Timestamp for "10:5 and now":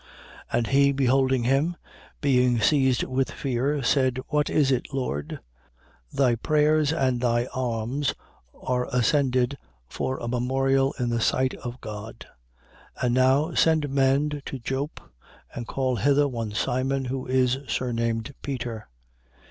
12.97-13.53